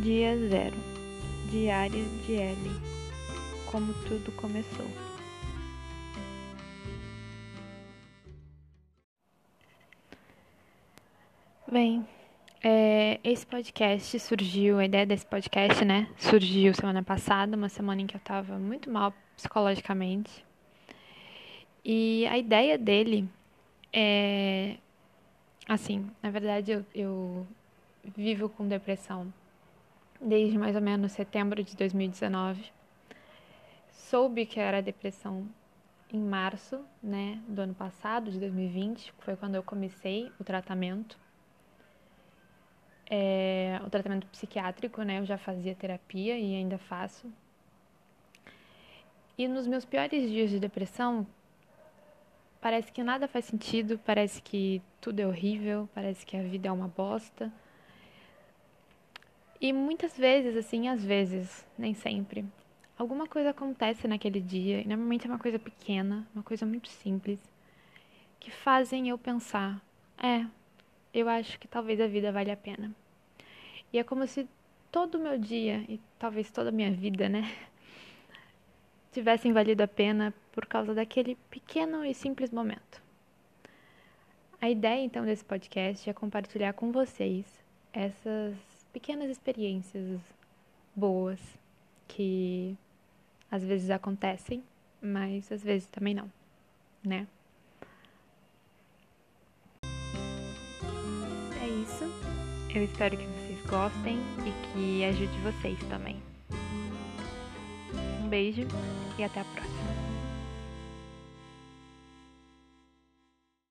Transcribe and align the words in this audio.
Dia 0.00 0.38
zero. 0.48 0.74
Diário 1.50 2.06
de 2.24 2.32
Ellie. 2.32 2.80
Como 3.70 3.92
tudo 4.08 4.32
começou. 4.32 4.86
Bem, 11.70 12.08
é, 12.64 13.20
esse 13.22 13.46
podcast 13.46 14.18
surgiu, 14.18 14.78
a 14.78 14.86
ideia 14.86 15.04
desse 15.04 15.26
podcast, 15.26 15.84
né? 15.84 16.08
Surgiu 16.16 16.72
semana 16.72 17.02
passada, 17.02 17.54
uma 17.54 17.68
semana 17.68 18.00
em 18.00 18.06
que 18.06 18.16
eu 18.16 18.20
tava 18.20 18.58
muito 18.58 18.90
mal 18.90 19.12
psicologicamente. 19.36 20.42
E 21.84 22.26
a 22.28 22.38
ideia 22.38 22.78
dele 22.78 23.28
é. 23.92 24.78
Assim, 25.68 26.10
na 26.22 26.30
verdade 26.30 26.72
eu, 26.72 26.86
eu 26.94 27.46
vivo 28.16 28.48
com 28.48 28.66
depressão 28.66 29.30
desde 30.22 30.56
mais 30.56 30.76
ou 30.76 30.82
menos 30.82 31.12
setembro 31.12 31.62
de 31.62 31.76
2019. 31.76 32.70
Soube 33.90 34.46
que 34.46 34.60
era 34.60 34.80
depressão 34.80 35.48
em 36.12 36.20
março, 36.20 36.84
né, 37.02 37.40
do 37.48 37.62
ano 37.62 37.74
passado, 37.74 38.30
de 38.30 38.38
2020, 38.38 39.12
que 39.12 39.24
foi 39.24 39.34
quando 39.34 39.54
eu 39.54 39.62
comecei 39.62 40.30
o 40.38 40.44
tratamento. 40.44 41.18
É, 43.10 43.80
o 43.84 43.90
tratamento 43.90 44.26
psiquiátrico, 44.28 45.02
né, 45.02 45.20
eu 45.20 45.26
já 45.26 45.38
fazia 45.38 45.74
terapia 45.74 46.38
e 46.38 46.54
ainda 46.54 46.78
faço. 46.78 47.32
E 49.36 49.48
nos 49.48 49.66
meus 49.66 49.84
piores 49.84 50.30
dias 50.30 50.50
de 50.50 50.60
depressão, 50.60 51.26
parece 52.60 52.92
que 52.92 53.02
nada 53.02 53.26
faz 53.26 53.46
sentido, 53.46 53.98
parece 54.04 54.40
que 54.42 54.82
tudo 55.00 55.20
é 55.20 55.26
horrível, 55.26 55.88
parece 55.94 56.24
que 56.24 56.36
a 56.36 56.42
vida 56.42 56.68
é 56.68 56.72
uma 56.72 56.88
bosta. 56.88 57.50
E 59.62 59.72
muitas 59.72 60.18
vezes, 60.18 60.56
assim, 60.56 60.88
às 60.88 61.04
vezes, 61.04 61.64
nem 61.78 61.94
sempre, 61.94 62.44
alguma 62.98 63.28
coisa 63.28 63.50
acontece 63.50 64.08
naquele 64.08 64.40
dia, 64.40 64.80
e 64.80 64.88
normalmente 64.88 65.24
é 65.24 65.30
uma 65.30 65.38
coisa 65.38 65.56
pequena, 65.56 66.26
uma 66.34 66.42
coisa 66.42 66.66
muito 66.66 66.88
simples, 66.88 67.38
que 68.40 68.50
fazem 68.50 69.08
eu 69.08 69.16
pensar: 69.16 69.80
é, 70.20 70.44
eu 71.14 71.28
acho 71.28 71.60
que 71.60 71.68
talvez 71.68 72.00
a 72.00 72.08
vida 72.08 72.32
vale 72.32 72.50
a 72.50 72.56
pena. 72.56 72.92
E 73.92 74.00
é 74.00 74.02
como 74.02 74.26
se 74.26 74.48
todo 74.90 75.14
o 75.14 75.22
meu 75.22 75.38
dia, 75.38 75.84
e 75.88 76.00
talvez 76.18 76.50
toda 76.50 76.70
a 76.70 76.72
minha 76.72 76.90
vida, 76.90 77.28
né, 77.28 77.48
tivessem 79.12 79.52
valido 79.52 79.80
a 79.84 79.86
pena 79.86 80.34
por 80.50 80.66
causa 80.66 80.92
daquele 80.92 81.36
pequeno 81.48 82.04
e 82.04 82.12
simples 82.12 82.50
momento. 82.50 83.00
A 84.60 84.68
ideia 84.68 85.04
então 85.04 85.24
desse 85.24 85.44
podcast 85.44 86.10
é 86.10 86.12
compartilhar 86.12 86.72
com 86.72 86.90
vocês 86.90 87.46
essas 87.92 88.71
pequenas 88.92 89.30
experiências 89.30 90.20
boas 90.94 91.40
que 92.06 92.76
às 93.50 93.62
vezes 93.62 93.90
acontecem, 93.90 94.62
mas 95.00 95.50
às 95.50 95.62
vezes 95.62 95.88
também 95.88 96.14
não, 96.14 96.30
né? 97.04 97.26
É 101.60 101.66
isso. 101.82 102.04
Eu 102.74 102.84
espero 102.84 103.16
que 103.16 103.24
vocês 103.24 103.66
gostem 103.66 104.18
e 104.46 104.72
que 104.72 105.04
ajude 105.04 105.38
vocês 105.40 105.78
também. 105.88 106.22
Um 108.22 108.28
beijo 108.28 108.62
e 109.18 109.24
até 109.24 109.40
a 109.40 109.44
próxima. 109.44 110.11